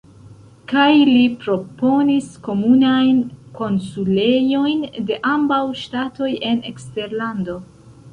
[0.69, 3.19] Kaj li proponis komunajn
[3.59, 4.81] konsulejojn
[5.11, 7.59] de ambaŭ ŝtatoj en eksterlando.